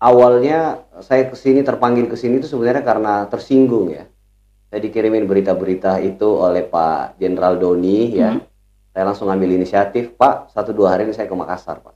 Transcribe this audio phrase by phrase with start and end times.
[0.00, 4.04] awalnya saya ke sini terpanggil ke sini itu sebenarnya karena tersinggung ya.
[4.66, 8.34] Saya dikirimin berita-berita itu oleh Pak Jenderal Doni ya.
[8.34, 8.42] Hmm.
[8.96, 11.94] Saya langsung ambil inisiatif, Pak, satu dua hari ini saya ke Makassar, Pak.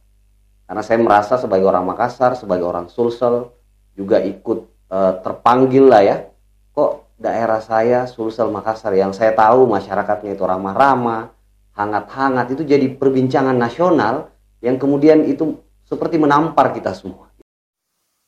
[0.69, 3.57] Karena saya merasa sebagai orang Makassar, sebagai orang Sulsel
[3.97, 6.17] juga ikut eh, terpanggil lah ya.
[6.77, 11.33] Kok daerah saya Sulsel Makassar yang saya tahu masyarakatnya itu ramah-ramah,
[11.73, 14.29] hangat-hangat itu jadi perbincangan nasional
[14.61, 15.57] yang kemudian itu
[15.89, 17.30] seperti menampar kita semua.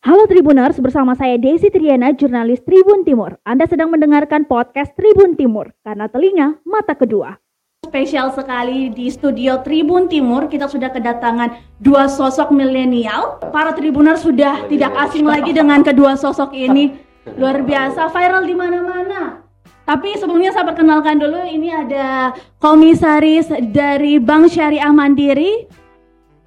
[0.03, 3.39] Halo Tribuners, bersama saya Desi Triana, jurnalis Tribun Timur.
[3.47, 7.39] Anda sedang mendengarkan podcast Tribun Timur, karena telinga mata kedua.
[7.87, 13.39] Spesial sekali di studio Tribun Timur, kita sudah kedatangan dua sosok milenial.
[13.55, 16.99] Para Tribuners sudah tidak asing lagi dengan kedua sosok ini.
[17.39, 19.47] Luar biasa, viral di mana-mana.
[19.87, 25.71] Tapi sebelumnya saya perkenalkan dulu, ini ada komisaris dari Bank Syariah Mandiri.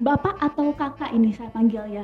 [0.03, 2.03] Bapak atau kakak ini saya panggil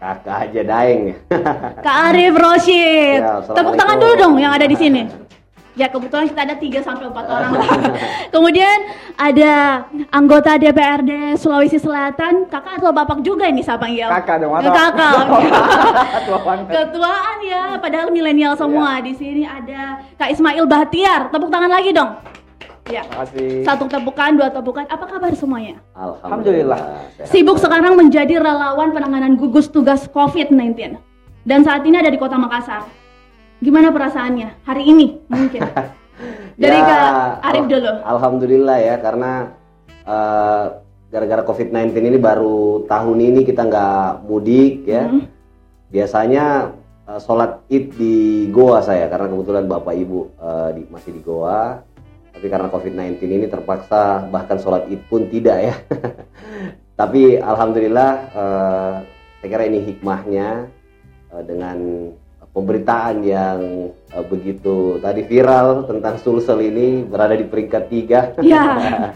[0.00, 1.16] Kakak aja daeng ya.
[1.84, 3.20] Kak Arif Roshid.
[3.20, 5.04] Ya, Tepuk tangan dulu dong yang ada di sini.
[5.76, 7.52] Ya kebetulan kita ada 3 sampai 4 orang.
[8.34, 8.78] Kemudian
[9.14, 14.08] ada anggota DPRD Sulawesi Selatan, kakak atau bapak juga ini saya panggil.
[14.08, 15.14] Kakak dong, Ya, atau- kakak.
[16.48, 16.72] Banget.
[16.72, 18.98] Ketuaan ya, padahal milenial semua.
[18.98, 19.04] Iya.
[19.04, 21.28] Di sini ada Kak Ismail Bahtiar.
[21.28, 22.16] Tepuk tangan lagi dong.
[22.90, 23.06] Ya.
[23.06, 23.62] Terima kasih.
[23.62, 24.84] Satu tepukan, dua tepukan.
[24.90, 25.78] Apa kabar semuanya?
[25.94, 27.06] Alhamdulillah.
[27.14, 27.30] sehat.
[27.30, 30.98] Sibuk sekarang menjadi relawan penanganan gugus tugas COVID-19
[31.46, 32.84] dan saat ini ada di Kota Makassar.
[33.62, 35.62] Gimana perasaannya hari ini mungkin?
[36.60, 37.92] Dari Ya, Kak Arif dulu.
[38.04, 39.56] Alhamdulillah ya karena
[40.04, 40.64] eh,
[41.08, 45.08] gara-gara COVID-19 ini baru tahun ini kita nggak mudik ya.
[45.08, 45.24] Hmm.
[45.88, 46.76] Biasanya
[47.08, 48.16] eh, sholat id di
[48.52, 51.80] goa saya karena kebetulan bapak ibu eh, di- masih di goa.
[52.30, 55.74] Tapi karena COVID-19 ini terpaksa bahkan sholat id pun tidak ya.
[57.00, 58.94] Tapi alhamdulillah eh,
[59.40, 60.68] saya kira ini hikmahnya
[61.32, 61.78] eh, dengan
[62.52, 68.64] pemberitaan yang eh, begitu tadi viral tentang Sulsel ini berada di peringkat tiga Ya,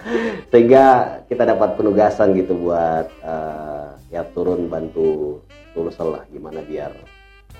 [0.51, 0.85] sehingga
[1.29, 3.09] kita dapat penugasan gitu buat
[4.09, 5.43] ya turun bantu
[5.77, 6.95] Sulsel lah gimana biar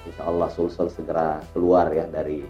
[0.05, 2.45] Insya Allah Sulsel segera keluar ya dari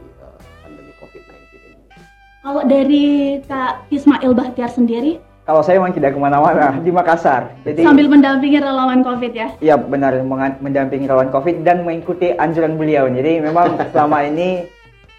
[2.45, 7.53] kalau dari Kak Ismail Bahtiar sendiri Kalau saya memang tidak ke mana-mana di Makassar.
[7.69, 9.53] Jadi sambil mendampingi relawan COVID ya.
[9.61, 10.17] ya benar
[10.57, 13.13] mendampingi relawan COVID dan mengikuti anjuran beliau.
[13.13, 14.65] Jadi memang selama ini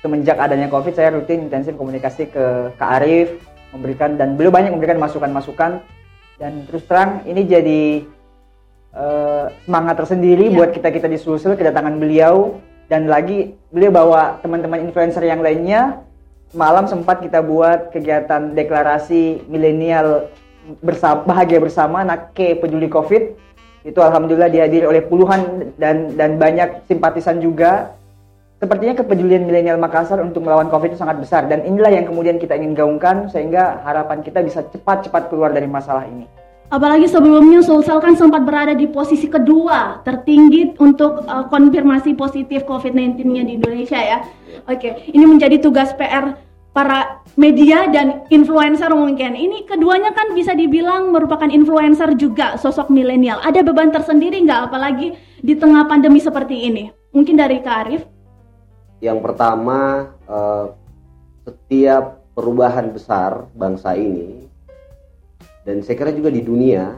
[0.01, 3.37] semenjak adanya COVID saya rutin intensif komunikasi ke Kak Arif
[3.69, 5.77] memberikan dan beliau banyak memberikan masukan-masukan
[6.41, 7.83] dan terus terang ini jadi
[8.97, 10.57] eh, semangat tersendiri Iya.
[10.57, 12.57] buat kita kita di Sulsel kedatangan beliau
[12.89, 16.01] dan lagi beliau bawa teman-teman influencer yang lainnya
[16.53, 20.29] malam sempat kita buat kegiatan deklarasi milenial
[20.81, 23.33] bersama bahagia bersama Nake peduli Covid.
[23.85, 27.93] Itu alhamdulillah dihadiri oleh puluhan dan dan banyak simpatisan juga.
[28.55, 31.45] Sepertinya kepedulian milenial Makassar untuk melawan Covid itu sangat besar.
[31.45, 36.07] Dan inilah yang kemudian kita ingin gaungkan sehingga harapan kita bisa cepat-cepat keluar dari masalah
[36.07, 36.44] ini.
[36.73, 43.43] Apalagi sebelumnya Sulsel kan sempat berada di posisi kedua tertinggi untuk uh, konfirmasi positif COVID-19-nya
[43.45, 44.25] di Indonesia ya.
[44.65, 46.33] Oke, ini menjadi tugas PR
[46.73, 49.37] para media dan influencer mungkin.
[49.37, 53.45] Ini keduanya kan bisa dibilang merupakan influencer juga, sosok milenial.
[53.45, 55.13] Ada beban tersendiri nggak apalagi
[55.45, 56.89] di tengah pandemi seperti ini?
[57.13, 58.01] Mungkin dari Kak Arif?
[59.05, 60.65] Yang pertama eh,
[61.45, 64.54] setiap perubahan besar bangsa ini
[65.65, 66.93] dan saya kira juga di dunia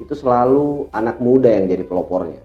[0.00, 2.40] itu selalu anak muda yang jadi pelopornya.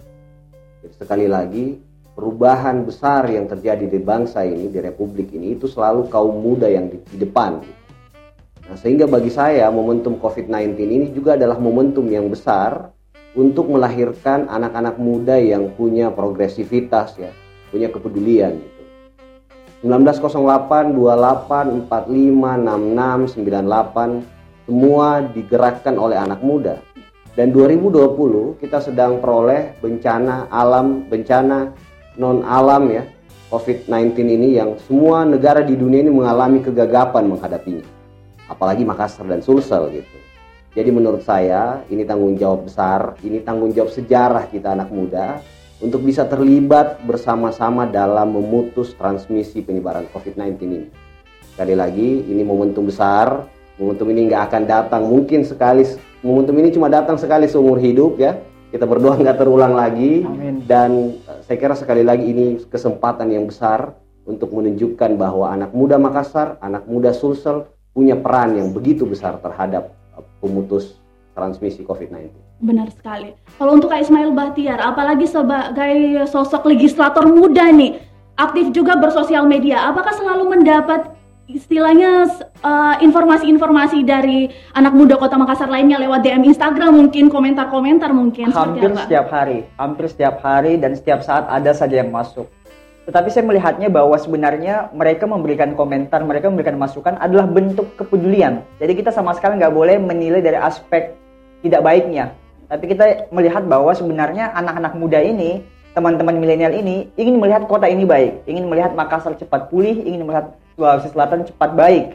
[0.84, 1.80] Jadi sekali lagi
[2.12, 6.92] perubahan besar yang terjadi di bangsa ini di republik ini itu selalu kaum muda yang
[6.92, 7.64] di, di depan.
[8.68, 12.92] Nah, sehingga bagi saya momentum COVID-19 ini juga adalah momentum yang besar
[13.32, 17.32] untuk melahirkan anak-anak muda yang punya progresivitas ya,
[17.72, 18.82] punya kepedulian gitu.
[19.88, 26.80] 1908, 28, 45, 66, 98 semua digerakkan oleh anak muda.
[27.32, 31.72] Dan 2020 kita sedang peroleh bencana alam, bencana
[32.20, 33.08] non alam ya,
[33.48, 37.88] COVID-19 ini yang semua negara di dunia ini mengalami kegagapan menghadapinya.
[38.52, 40.18] Apalagi Makassar dan Sulsel gitu.
[40.72, 45.44] Jadi menurut saya ini tanggung jawab besar, ini tanggung jawab sejarah kita anak muda
[45.84, 50.88] untuk bisa terlibat bersama-sama dalam memutus transmisi penyebaran COVID-19 ini.
[51.52, 53.44] Sekali lagi, ini momentum besar.
[53.82, 55.82] Momentum ini nggak akan datang mungkin sekali.
[56.22, 58.38] Momentum ini cuma datang sekali seumur hidup ya.
[58.70, 60.22] Kita berdoa nggak terulang lagi.
[60.22, 60.62] Amin.
[60.70, 63.98] Dan eh, saya kira sekali lagi ini kesempatan yang besar
[64.30, 69.90] untuk menunjukkan bahwa anak muda Makassar, anak muda Sulsel punya peran yang begitu besar terhadap
[70.14, 71.02] eh, pemutus
[71.34, 72.38] transmisi COVID-19.
[72.62, 73.34] Benar sekali.
[73.58, 77.98] Kalau untuk Kak Ismail Bahtiar, apalagi sebagai sosok legislator muda nih,
[78.38, 81.18] aktif juga bersosial media, apakah selalu mendapat
[81.56, 82.28] istilahnya
[82.64, 88.92] uh, informasi-informasi dari anak muda Kota Makassar lainnya lewat DM Instagram mungkin komentar-komentar mungkin hampir
[88.96, 92.48] setiap hari hampir setiap hari dan setiap saat ada saja yang masuk.
[93.02, 98.62] Tetapi saya melihatnya bahwa sebenarnya mereka memberikan komentar mereka memberikan masukan adalah bentuk kepedulian.
[98.78, 101.18] Jadi kita sama sekali nggak boleh menilai dari aspek
[101.66, 102.32] tidak baiknya.
[102.72, 108.08] Tapi kita melihat bahwa sebenarnya anak-anak muda ini teman-teman milenial ini ingin melihat kota ini
[108.08, 112.08] baik, ingin melihat Makassar cepat pulih, ingin melihat Sulawesi Selatan cepat baik.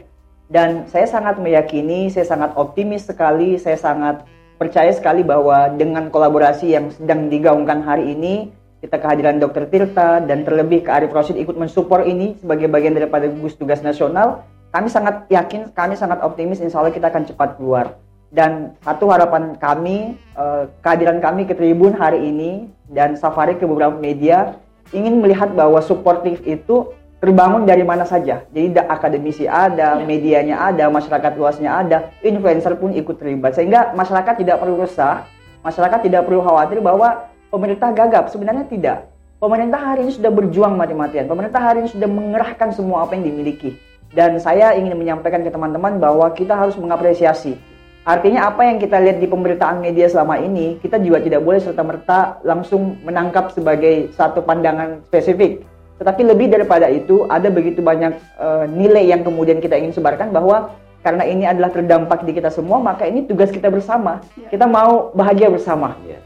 [0.51, 4.27] Dan saya sangat meyakini, saya sangat optimis sekali, saya sangat
[4.59, 8.51] percaya sekali bahwa dengan kolaborasi yang sedang digaungkan hari ini,
[8.83, 9.71] kita kehadiran Dr.
[9.71, 14.43] Tirta dan terlebih ke Arif Rosid ikut mensupport ini sebagai bagian daripada gugus tugas nasional,
[14.75, 17.95] kami sangat yakin, kami sangat optimis insya Allah kita akan cepat keluar.
[18.27, 23.95] Dan satu harapan kami, eh, kehadiran kami ke Tribun hari ini dan safari ke beberapa
[23.95, 24.59] media
[24.91, 28.45] ingin melihat bahwa suportif itu terbangun dari mana saja.
[28.53, 30.05] Jadi akademisi ada, ya.
[30.05, 33.57] medianya ada, masyarakat luasnya ada, influencer pun ikut terlibat.
[33.57, 35.25] Sehingga masyarakat tidak perlu resah,
[35.65, 38.29] masyarakat tidak perlu khawatir bahwa pemerintah gagap.
[38.29, 39.09] Sebenarnya tidak.
[39.37, 41.29] Pemerintah hari ini sudah berjuang mati-matian.
[41.29, 43.77] Pemerintah hari ini sudah mengerahkan semua apa yang dimiliki.
[44.09, 47.59] Dan saya ingin menyampaikan ke teman-teman bahwa kita harus mengapresiasi
[48.07, 52.39] Artinya apa yang kita lihat di pemberitaan media selama ini, kita juga tidak boleh serta-merta
[52.47, 55.67] langsung menangkap sebagai satu pandangan spesifik.
[55.97, 60.77] Tetapi lebih daripada itu, ada begitu banyak uh, nilai yang kemudian kita ingin sebarkan bahwa
[61.01, 64.21] karena ini adalah terdampak di kita semua, maka ini tugas kita bersama.
[64.37, 64.53] Ya.
[64.53, 65.97] Kita mau bahagia bersama.
[66.05, 66.21] Ya.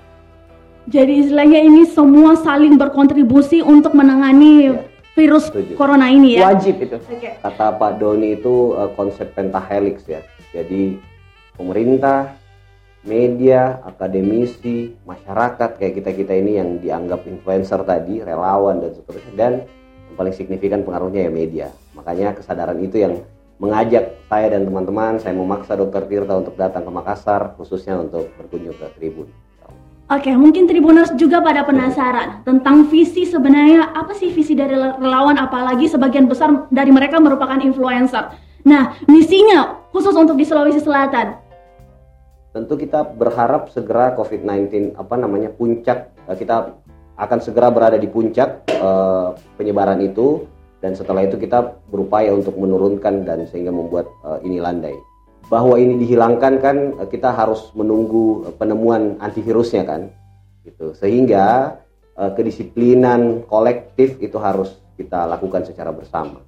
[0.89, 4.81] Jadi istilahnya ini semua saling berkontribusi untuk menangani ya.
[5.13, 5.77] virus Setuju.
[5.77, 6.51] corona ini ya.
[6.51, 6.97] Wajib itu.
[6.97, 7.37] Okay.
[7.39, 10.25] Kata Pak Doni itu uh, konsep pentahelix ya.
[10.51, 10.97] Jadi
[11.55, 12.40] pemerintah,
[13.01, 19.53] media, akademisi, masyarakat kayak kita-kita ini yang dianggap influencer tadi, relawan dan seterusnya dan
[20.11, 21.67] yang paling signifikan pengaruhnya ya media.
[21.97, 23.25] Makanya kesadaran itu yang
[23.57, 28.77] mengajak saya dan teman-teman, saya memaksa Dokter Tirta untuk datang ke Makassar khususnya untuk berkunjung
[28.77, 29.29] ke Tribun.
[30.11, 35.87] Oke, mungkin Tribuners juga pada penasaran tentang visi sebenarnya apa sih visi dari relawan apalagi
[35.87, 38.35] sebagian besar dari mereka merupakan influencer.
[38.67, 41.40] Nah, misinya khusus untuk di Sulawesi Selatan
[42.51, 46.75] tentu kita berharap segera COVID-19 apa namanya puncak eh, kita
[47.21, 50.41] akan segera berada di puncak uh, penyebaran itu
[50.81, 54.97] dan setelah itu kita berupaya untuk menurunkan dan sehingga membuat uh, ini landai.
[55.45, 56.77] Bahwa ini dihilangkan kan
[57.13, 60.09] kita harus menunggu penemuan antivirusnya kan.
[60.65, 60.97] Gitu.
[60.97, 61.77] Sehingga
[62.17, 66.41] uh, kedisiplinan kolektif itu harus kita lakukan secara bersama.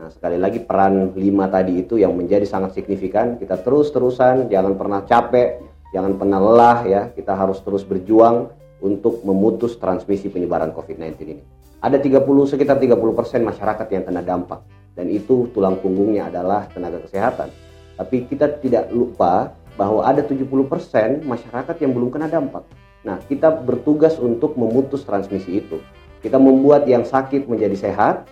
[0.00, 3.36] Nah, sekali lagi peran lima tadi itu yang menjadi sangat signifikan.
[3.36, 5.60] Kita terus-terusan, jangan pernah capek,
[5.92, 7.02] jangan pernah lelah ya.
[7.12, 8.48] Kita harus terus berjuang
[8.80, 11.44] untuk memutus transmisi penyebaran COVID-19 ini.
[11.84, 12.96] Ada 30 sekitar 30%
[13.44, 14.64] masyarakat yang kena dampak
[14.96, 17.52] dan itu tulang punggungnya adalah tenaga kesehatan.
[18.00, 22.64] Tapi kita tidak lupa bahwa ada 70% masyarakat yang belum kena dampak.
[23.04, 25.76] Nah, kita bertugas untuk memutus transmisi itu.
[26.24, 28.28] Kita membuat yang sakit menjadi sehat,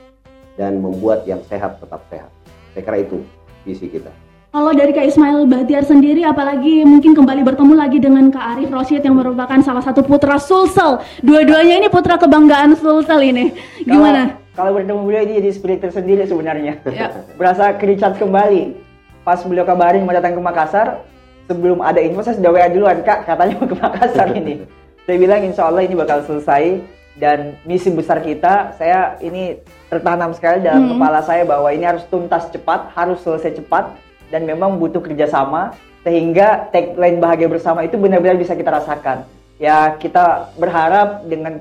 [0.58, 2.28] dan membuat yang sehat tetap sehat.
[2.74, 3.22] Saya kira itu
[3.62, 4.10] visi kita.
[4.48, 9.04] Kalau dari Kak Ismail Bahtiar sendiri, apalagi mungkin kembali bertemu lagi dengan Kak Arif Rosyid
[9.04, 10.98] yang merupakan salah satu putra Sulsel.
[11.20, 13.52] Dua-duanya ini putra kebanggaan Sulsel ini.
[13.84, 14.40] Gimana?
[14.56, 16.80] Kalau, kalau bertemu beliau ini jadi spirit tersendiri sebenarnya.
[16.88, 17.12] Ya.
[17.38, 18.72] Berasa kericat kembali.
[19.20, 21.04] Pas beliau kabarin mau datang ke Makassar,
[21.44, 24.64] sebelum ada info saya sudah WA duluan, Kak katanya mau ke Makassar ini.
[25.04, 26.80] Saya bilang insya Allah ini bakal selesai
[27.18, 29.58] dan misi besar kita saya ini
[29.90, 30.90] tertanam sekali dalam hmm.
[30.96, 33.98] kepala saya bahwa ini harus tuntas cepat harus selesai cepat
[34.30, 35.74] dan memang butuh kerjasama
[36.06, 39.26] sehingga tagline bahagia bersama itu benar-benar bisa kita rasakan
[39.58, 41.60] ya kita berharap dengan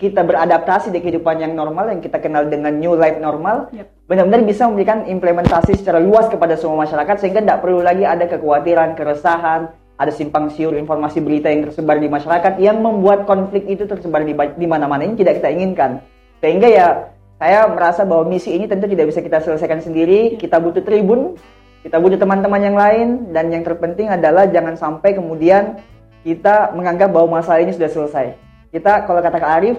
[0.00, 3.92] kita beradaptasi di kehidupan yang normal yang kita kenal dengan new life normal yep.
[4.08, 8.96] benar-benar bisa memberikan implementasi secara luas kepada semua masyarakat sehingga tidak perlu lagi ada kekhawatiran
[8.96, 9.68] keresahan
[10.00, 14.32] ada simpang siur informasi berita yang tersebar di masyarakat yang membuat konflik itu tersebar di,
[14.32, 16.00] di mana-mana ini tidak kita inginkan.
[16.40, 16.88] Sehingga ya
[17.36, 21.36] saya merasa bahwa misi ini tentu tidak bisa kita selesaikan sendiri, kita butuh tribun,
[21.84, 25.76] kita butuh teman-teman yang lain dan yang terpenting adalah jangan sampai kemudian
[26.24, 28.40] kita menganggap bahwa masalah ini sudah selesai.
[28.72, 29.76] Kita kalau kata Kak Arif,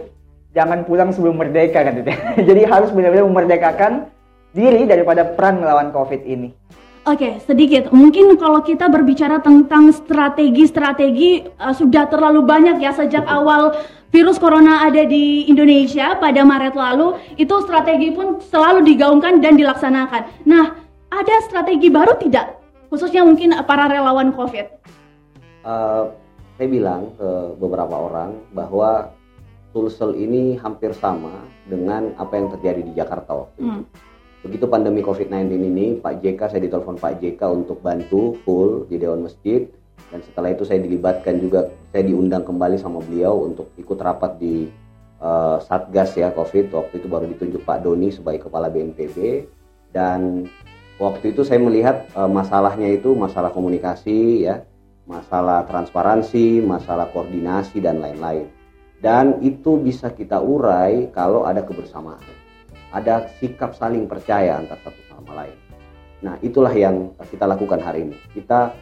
[0.53, 2.13] jangan pulang sebelum merdeka kan gitu.
[2.53, 4.05] Jadi harus benar-benar memerdekakan
[4.53, 6.53] diri daripada peran melawan Covid ini.
[7.01, 7.89] Oke, okay, sedikit.
[7.89, 13.73] Mungkin kalau kita berbicara tentang strategi-strategi uh, sudah terlalu banyak ya sejak awal
[14.13, 20.45] virus corona ada di Indonesia pada Maret lalu, itu strategi pun selalu digaungkan dan dilaksanakan.
[20.45, 20.77] Nah,
[21.09, 22.61] ada strategi baru tidak?
[22.93, 24.67] Khususnya mungkin para relawan COVID.
[25.65, 26.13] Uh,
[26.61, 29.09] saya bilang ke beberapa orang bahwa
[29.73, 33.73] Sulsel ini hampir sama dengan apa yang terjadi di Jakarta waktu itu.
[33.73, 34.10] Hmm.
[34.41, 39.29] Begitu pandemi COVID-19 ini, Pak JK, saya ditelepon Pak JK untuk bantu full di Dewan
[39.29, 39.69] Masjid.
[40.09, 44.65] Dan setelah itu saya dilibatkan juga, saya diundang kembali sama beliau untuk ikut rapat di
[45.21, 46.73] eh, Satgas ya COVID.
[46.73, 49.45] Waktu itu baru ditunjuk Pak Doni sebagai Kepala BNPB.
[49.93, 50.49] Dan
[50.97, 54.65] waktu itu saya melihat eh, masalahnya itu masalah komunikasi ya,
[55.05, 58.49] masalah transparansi, masalah koordinasi dan lain-lain.
[58.97, 62.40] Dan itu bisa kita urai kalau ada kebersamaan.
[62.91, 65.57] Ada sikap saling percaya antar satu sama lain.
[66.21, 68.17] Nah, itulah yang kita lakukan hari ini.
[68.35, 68.75] Kita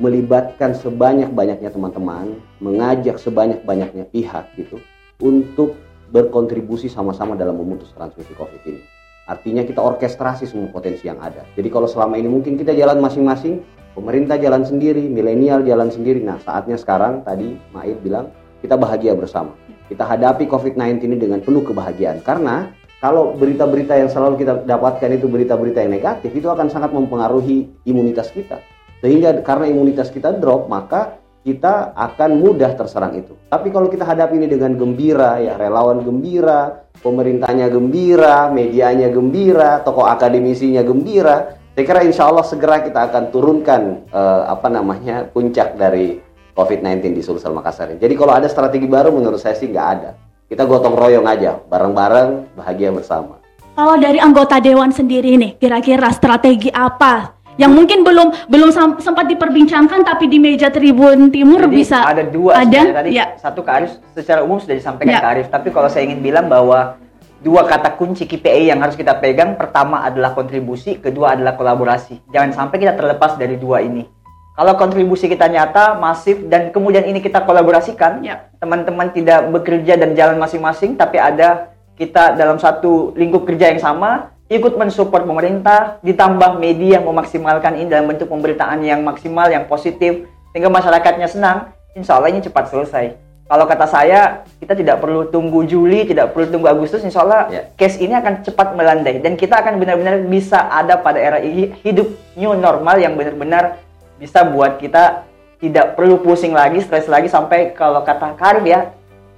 [0.00, 4.82] melibatkan sebanyak-banyaknya teman-teman, mengajak sebanyak-banyaknya pihak gitu
[5.22, 5.78] untuk
[6.10, 8.82] berkontribusi sama-sama dalam memutus transmisi Covid ini.
[9.24, 11.46] Artinya kita orkestrasi semua potensi yang ada.
[11.56, 13.64] Jadi kalau selama ini mungkin kita jalan masing-masing,
[13.96, 16.20] pemerintah jalan sendiri, milenial jalan sendiri.
[16.20, 18.28] Nah, saatnya sekarang tadi Maid bilang
[18.60, 19.56] kita bahagia bersama.
[19.88, 22.72] Kita hadapi COVID-19 ini dengan penuh kebahagiaan karena
[23.04, 28.32] kalau berita-berita yang selalu kita dapatkan itu berita-berita yang negatif itu akan sangat mempengaruhi imunitas
[28.32, 28.64] kita.
[29.04, 33.36] Sehingga karena imunitas kita drop, maka kita akan mudah terserang itu.
[33.52, 40.08] Tapi kalau kita hadapi ini dengan gembira, ya relawan gembira, pemerintahnya gembira, medianya gembira, tokoh
[40.08, 46.24] akademisinya gembira, saya kira insya Allah segera kita akan turunkan eh, apa namanya puncak dari
[46.56, 47.92] COVID-19 di Sulsel Makassar.
[48.00, 50.23] Jadi kalau ada strategi baru menurut saya sih nggak ada.
[50.54, 53.42] Kita gotong royong aja, bareng-bareng, bahagia bersama.
[53.74, 57.34] Kalau dari anggota dewan sendiri nih, kira-kira strategi apa?
[57.58, 58.70] Yang mungkin belum belum
[59.02, 63.02] sempat diperbincangkan tapi di meja Tribun Timur Jadi bisa ada dua ada?
[63.02, 63.18] tadi.
[63.18, 63.34] Ya.
[63.34, 65.22] Satu ke Arif secara umum sudah disampaikan Ya.
[65.26, 65.46] ke Arif.
[65.50, 67.02] Tapi kalau saya ingin bilang bahwa
[67.42, 72.30] dua kata kunci KPI yang harus kita pegang pertama adalah kontribusi kedua adalah kolaborasi.
[72.30, 74.06] Jangan sampai kita terlepas dari dua ini
[74.54, 78.46] kalau kontribusi kita nyata masif dan kemudian ini kita kolaborasikan Ya.
[78.56, 84.30] teman-teman tidak bekerja dan jalan masing-masing tapi ada kita dalam satu lingkup kerja yang sama
[84.46, 90.26] ikut mensupport pemerintah ditambah media yang memaksimalkan ini dalam bentuk pemberitaan yang maksimal yang positif
[90.50, 94.20] sehingga masyarakatnya senang insya Allah ini cepat selesai kalau kata saya
[94.56, 97.62] kita tidak perlu tunggu Juli tidak perlu tunggu Agustus insya Allah Ya.
[97.74, 102.06] case ini akan cepat melandai dan kita akan benar-benar bisa ada pada era hi- hidup
[102.34, 103.83] new normal yang benar-benar
[104.24, 105.28] bisa buat kita
[105.60, 108.88] tidak perlu pusing lagi stres lagi sampai kalau kata Karim ya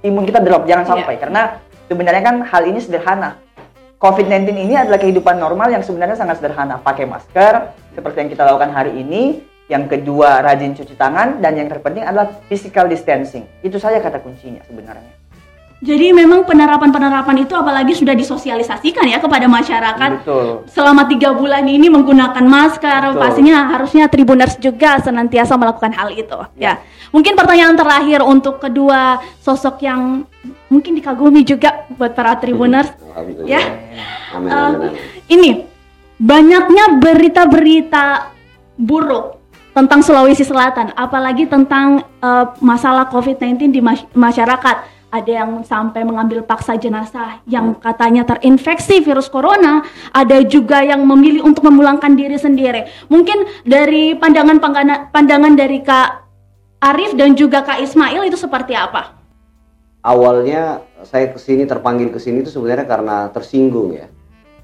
[0.07, 0.91] imun kita drop jangan Iya.
[0.95, 1.41] sampai karena
[1.91, 3.35] sebenarnya kan hal ini sederhana
[3.97, 6.77] COVID-19 ini adalah kehidupan normal yang sebenarnya sangat sederhana.
[6.77, 9.41] Pakai masker, seperti yang kita lakukan hari ini.
[9.65, 11.41] Yang kedua, rajin cuci tangan.
[11.41, 13.49] Dan yang terpenting adalah physical distancing.
[13.65, 15.16] Itu saja kata kuncinya sebenarnya.
[15.77, 20.25] Jadi memang penerapan-penerapan itu apalagi sudah disosialisasikan ya kepada masyarakat.
[20.25, 20.65] Betul.
[20.65, 23.21] Selama tiga bulan ini menggunakan masker, Betul.
[23.21, 26.33] pastinya harusnya Tribuners juga senantiasa melakukan hal itu.
[26.57, 26.81] Ya,
[27.13, 30.25] mungkin pertanyaan terakhir untuk kedua sosok yang
[30.65, 32.89] mungkin dikagumi juga buat para Tribuners.
[33.45, 33.61] Ya.
[34.33, 34.91] Amin, Eh, amin, amin.
[35.27, 35.49] ini
[36.17, 38.33] banyaknya berita-berita
[38.75, 39.37] buruk
[39.73, 44.96] tentang Sulawesi Selatan, apalagi tentang eh, masalah COVID-19 di mas- masyarakat.
[45.07, 51.47] Ada yang sampai mengambil paksa jenazah yang katanya terinfeksi virus corona, ada juga yang memilih
[51.47, 52.91] untuk memulangkan diri sendiri.
[53.07, 54.59] Mungkin dari pandangan
[55.09, 56.27] pandangan, dari Kak
[56.83, 59.17] Arif dan juga Kak Ismail itu seperti apa?
[60.07, 64.07] awalnya saya ke sini terpanggil ke sini itu sebenarnya karena tersinggung ya.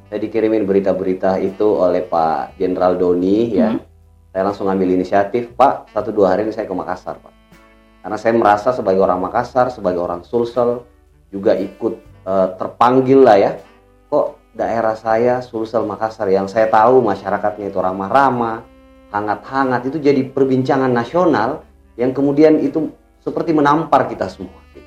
[0.08, 3.76] Saya dikirimin berita-berita itu oleh Pak Jenderal Doni ya.
[3.76, 3.84] Hmm.
[4.34, 7.34] Saya langsung ambil inisiatif, Pak, satu dua hari ini saya ke Makassar, Pak.
[8.04, 10.84] Karena saya merasa sebagai orang Makassar, sebagai orang Sulsel
[11.32, 11.94] juga ikut
[12.28, 13.52] eh, terpanggil lah ya.
[14.12, 18.62] Kok daerah saya Sulsel Makassar yang saya tahu masyarakatnya itu ramah-ramah,
[19.16, 21.64] hangat-hangat itu jadi perbincangan nasional
[21.96, 22.92] yang kemudian itu
[23.24, 24.60] seperti menampar kita semua.
[24.76, 24.84] gitu.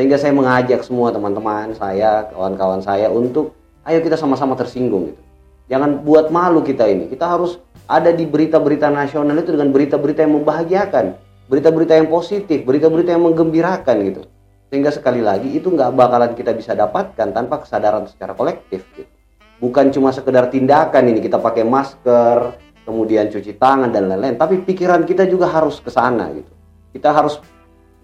[0.00, 3.52] Sehingga saya mengajak semua teman-teman saya, kawan-kawan saya untuk
[3.84, 5.22] ayo kita sama-sama tersinggung gitu.
[5.66, 7.10] Jangan buat malu kita ini.
[7.10, 7.58] Kita harus
[7.90, 13.96] ada di berita-berita nasional itu dengan berita-berita yang membahagiakan, berita-berita yang positif, berita-berita yang menggembirakan
[14.06, 14.22] gitu.
[14.66, 19.08] Sehingga sekali lagi itu nggak bakalan kita bisa dapatkan tanpa kesadaran secara kolektif gitu.
[19.62, 25.06] Bukan cuma sekedar tindakan ini kita pakai masker, kemudian cuci tangan dan lain-lain, tapi pikiran
[25.06, 26.52] kita juga harus ke sana gitu.
[26.92, 27.40] Kita harus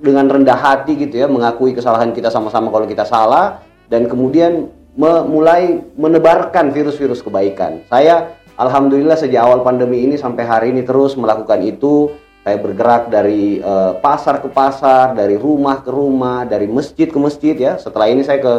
[0.02, 4.66] dengan rendah hati gitu ya mengakui kesalahan kita sama-sama kalau kita salah dan kemudian
[4.98, 7.86] mulai menebarkan virus-virus kebaikan.
[7.86, 12.10] Saya alhamdulillah sejak awal pandemi ini sampai hari ini terus melakukan itu.
[12.42, 17.54] Saya bergerak dari eh, pasar ke pasar, dari rumah ke rumah, dari masjid ke masjid
[17.54, 17.78] ya.
[17.78, 18.54] Setelah ini saya ke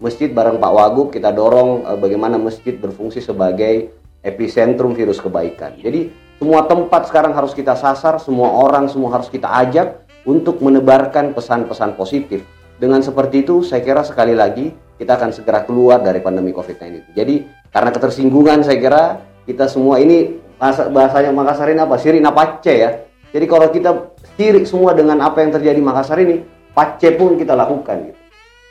[0.00, 3.92] masjid bareng Pak Wagub kita dorong eh, bagaimana masjid berfungsi sebagai
[4.24, 5.76] epicentrum virus kebaikan.
[5.76, 6.08] Jadi
[6.40, 11.94] semua tempat sekarang harus kita sasar, semua orang semua harus kita ajak untuk menebarkan pesan-pesan
[11.96, 12.42] positif.
[12.76, 14.68] Dengan seperti itu, saya kira sekali lagi
[15.00, 17.16] kita akan segera keluar dari pandemi COVID-19.
[17.16, 19.02] Jadi karena ketersinggungan, saya kira
[19.48, 21.96] kita semua ini bahasa, bahasanya Makassar ini apa?
[21.96, 22.90] Sirik napace ya.
[23.36, 26.40] Jadi kalau kita sirik semua dengan apa yang terjadi di Makassar ini,
[26.72, 28.08] pace pun kita lakukan.
[28.08, 28.20] Gitu.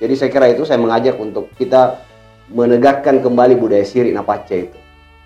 [0.01, 2.01] Jadi saya kira itu saya mengajak untuk kita
[2.49, 4.77] menegakkan kembali budaya sirik napace itu.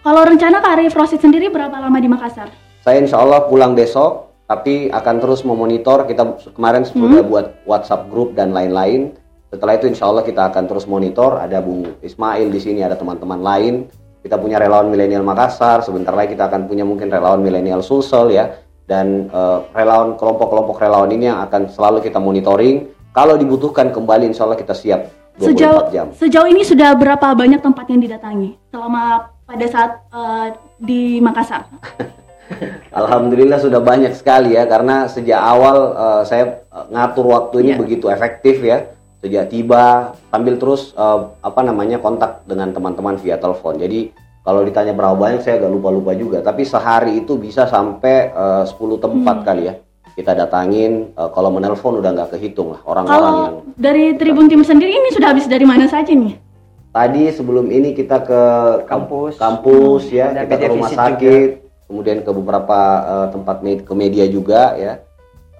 [0.04, 2.52] Kalau rencana Kak Arif Rosid sendiri berapa lama di Makassar?
[2.84, 6.04] Saya insya Allah pulang besok, tapi akan terus memonitor.
[6.04, 7.32] Kita kemarin sudah hmm.
[7.32, 9.16] buat WhatsApp grup dan lain-lain.
[9.56, 11.40] Setelah itu insya Allah kita akan terus monitor.
[11.40, 13.88] Ada Bung Ismail di sini, ada teman-teman lain.
[14.20, 15.80] Kita punya relawan milenial Makassar.
[15.80, 18.68] Sebentar lagi kita akan punya mungkin relawan milenial Sulsel ya.
[18.90, 22.90] Dan uh, relawan kelompok-kelompok relawan ini yang akan selalu kita monitoring.
[23.14, 26.08] Kalau dibutuhkan kembali insya Allah kita siap 24 sejauh, jam.
[26.18, 31.70] Sejauh ini sudah berapa banyak tempat yang didatangi selama pada saat uh, di Makassar?
[33.00, 37.80] Alhamdulillah sudah banyak sekali ya karena sejak awal uh, saya ngatur waktu ini yeah.
[37.80, 43.76] begitu efektif ya sejak tiba sambil terus uh, apa namanya kontak dengan teman-teman via telepon
[43.76, 44.10] jadi
[44.50, 48.74] kalau ditanya berapa banyak saya agak lupa-lupa juga tapi sehari itu bisa sampai uh, 10
[48.98, 49.46] tempat hmm.
[49.46, 49.78] kali ya
[50.18, 54.90] kita datangin uh, kalau menelpon udah nggak kehitung lah orang-orang yang dari Tribun Timur sendiri
[54.90, 56.50] ini sudah habis dari mana saja nih
[56.90, 58.44] Tadi sebelum ini kita ke
[58.90, 61.86] kampus, kampus ya, kita ke rumah sakit, juga.
[61.86, 64.98] kemudian ke beberapa uh, tempat med ke media juga ya.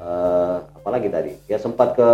[0.02, 1.38] Uh, apalagi tadi?
[1.46, 2.12] Ya sempat ke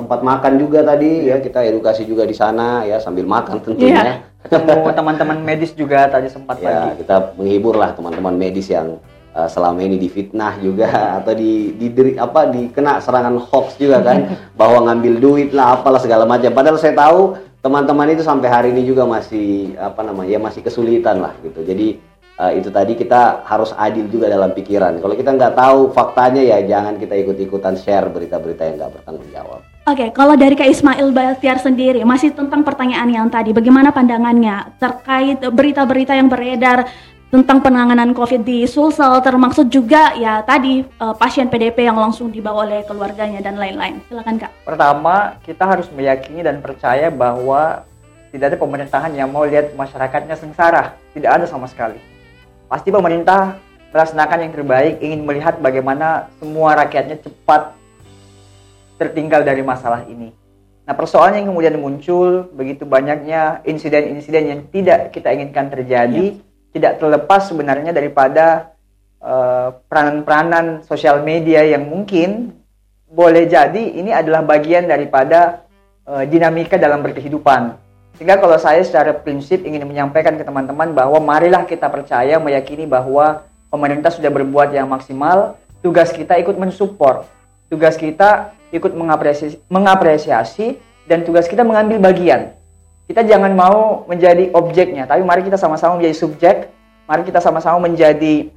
[0.00, 4.16] tempat makan juga tadi ya, kita edukasi juga di sana ya sambil makan tentunya.
[4.16, 4.27] Yeah.
[4.44, 7.02] Ketemu teman-teman medis juga tadi sempat ya, pagi.
[7.02, 9.02] kita menghibur lah teman-teman medis yang
[9.34, 14.38] uh, selama ini difitnah juga atau di, di, di apa dikena serangan hoax juga kan
[14.60, 16.54] bahwa ngambil duit lah apalah segala macam.
[16.54, 21.18] Padahal saya tahu teman-teman itu sampai hari ini juga masih apa namanya ya masih kesulitan
[21.18, 21.98] lah gitu jadi
[22.38, 26.58] uh, itu tadi kita harus adil juga dalam pikiran kalau kita nggak tahu faktanya ya
[26.64, 31.16] jangan kita ikut-ikutan share berita-berita yang nggak bertanggung jawab Oke, okay, kalau dari Kak Ismail
[31.16, 36.84] Batiar sendiri, masih tentang pertanyaan yang tadi, bagaimana pandangannya terkait berita-berita yang beredar
[37.32, 42.68] tentang penanganan COVID di Sulsel termasuk juga ya tadi uh, pasien PDP yang langsung dibawa
[42.68, 44.04] oleh keluarganya dan lain-lain.
[44.12, 44.52] Silakan Kak.
[44.68, 47.88] Pertama, kita harus meyakini dan percaya bahwa
[48.28, 50.96] tidak ada pemerintahan yang mau lihat masyarakatnya sengsara.
[51.16, 52.17] Tidak ada sama sekali.
[52.68, 53.56] Pasti pemerintah
[53.90, 57.72] melaksanakan yang terbaik, ingin melihat bagaimana semua rakyatnya cepat
[59.00, 60.30] tertinggal dari masalah ini.
[60.84, 66.36] Nah, persoalan yang kemudian muncul begitu banyaknya insiden-insiden yang tidak kita inginkan terjadi.
[66.36, 68.76] Ya tidak terlepas sebenarnya daripada
[69.18, 72.54] uh, peranan-peranan sosial media yang mungkin
[73.08, 75.64] boleh jadi ini adalah bagian daripada
[76.04, 77.87] uh, dinamika dalam berkehidupan.
[78.18, 83.46] Sehingga kalau saya secara prinsip ingin menyampaikan ke teman-teman bahwa marilah kita percaya meyakini bahwa
[83.70, 85.54] pemerintah sudah berbuat yang maksimal,
[85.86, 87.22] tugas kita ikut mensupport,
[87.70, 92.58] tugas kita ikut mengapresiasi, mengapresiasi dan tugas kita mengambil bagian.
[93.06, 96.56] Kita jangan mau menjadi objeknya, tapi mari kita sama-sama menjadi subjek,
[97.06, 98.50] mari kita sama-sama menjadi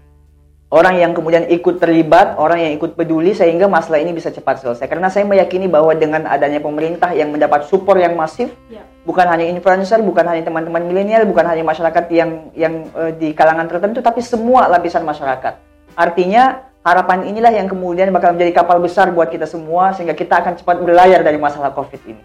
[0.71, 4.87] orang yang kemudian ikut terlibat, orang yang ikut peduli sehingga masalah ini bisa cepat selesai.
[4.87, 8.81] Karena saya meyakini bahwa dengan adanya pemerintah yang mendapat support yang masif, ya.
[9.03, 13.67] bukan hanya influencer, bukan hanya teman-teman milenial, bukan hanya masyarakat yang yang uh, di kalangan
[13.67, 15.59] tertentu, tapi semua lapisan masyarakat.
[15.91, 20.55] Artinya harapan inilah yang kemudian bakal menjadi kapal besar buat kita semua sehingga kita akan
[20.55, 22.23] cepat berlayar dari masalah COVID ini.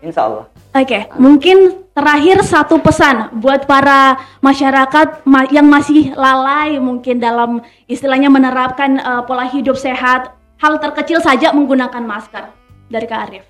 [0.00, 0.48] Insya Allah.
[0.72, 1.00] Oke, okay.
[1.20, 5.22] mungkin terakhir satu pesan buat para masyarakat
[5.54, 10.34] yang masih lalai mungkin dalam istilahnya menerapkan uh, pola hidup sehat.
[10.58, 12.50] Hal terkecil saja menggunakan masker
[12.90, 13.44] dari Kak Arif.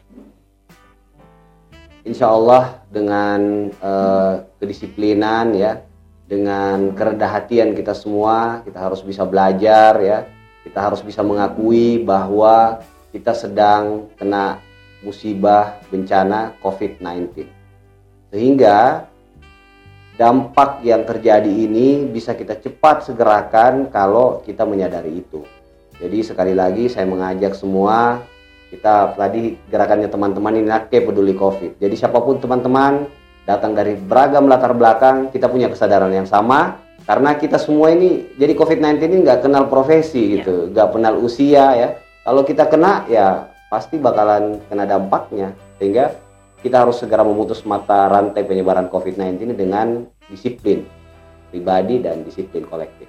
[2.05, 5.81] Insya Allah dengan uh, kedisiplinan ya,
[6.29, 10.29] dengan kerendah hatian kita semua, kita harus bisa belajar ya,
[10.65, 14.61] kita harus bisa mengakui bahwa kita sedang kena
[15.01, 17.54] musibah bencana COVID-19.
[18.35, 19.07] Sehingga
[20.19, 25.47] dampak yang terjadi ini bisa kita cepat segerakan kalau kita menyadari itu.
[26.03, 28.19] Jadi sekali lagi saya mengajak semua
[28.75, 31.79] kita tadi gerakannya teman-teman ini Nake Peduli Covid.
[31.79, 33.07] Jadi siapa pun teman-teman
[33.47, 38.59] datang dari beragam latar belakang, kita punya kesadaran yang sama karena kita semua ini jadi
[38.59, 41.89] COVID-19 ini nggak kenal profesi gitu, nggak kenal usia ya.
[42.27, 46.24] Kalau kita kena ya pasti bakalan kena dampaknya sehingga
[46.65, 50.89] kita harus segera memutus mata rantai penyebaran COVID-19 ini dengan disiplin
[51.53, 53.05] pribadi dan disiplin kolektif.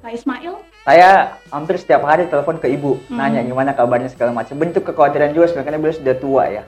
[0.00, 0.56] Pak Ismail?
[0.88, 3.20] Saya hampir setiap hari telepon ke ibu, hmm.
[3.20, 4.56] nanya gimana kabarnya segala macam.
[4.56, 6.64] Bentuk kekhawatiran juga sebenarnya beliau sudah tua ya.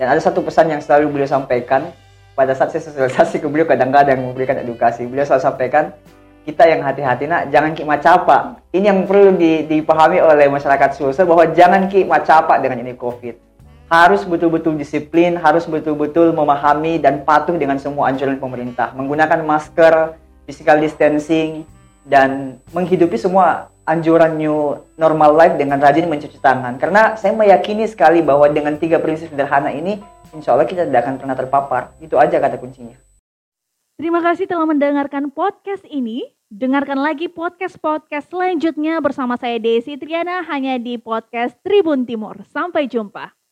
[0.00, 1.92] Dan ada satu pesan yang selalu beliau sampaikan
[2.32, 5.04] pada saat saya sosialisasi ke beliau kadang-kadang memberikan edukasi.
[5.04, 5.92] Beliau selalu sampaikan,
[6.44, 11.24] kita yang hati-hati nak jangan ki macapa ini yang perlu di, dipahami oleh masyarakat Sulsel
[11.24, 13.53] bahwa jangan ki macapa dengan ini covid
[13.88, 20.16] harus betul-betul disiplin harus betul-betul memahami dan patuh dengan semua anjuran pemerintah menggunakan masker
[20.48, 21.68] physical distancing
[22.08, 28.24] dan menghidupi semua anjuran new normal life dengan rajin mencuci tangan karena saya meyakini sekali
[28.24, 30.00] bahwa dengan tiga prinsip sederhana ini
[30.32, 32.96] insya Allah kita tidak akan pernah terpapar itu aja kata kuncinya
[33.94, 36.26] Terima kasih telah mendengarkan podcast ini.
[36.50, 42.42] Dengarkan lagi podcast-podcast selanjutnya bersama saya Desi Triana hanya di podcast Tribun Timur.
[42.50, 43.43] Sampai jumpa.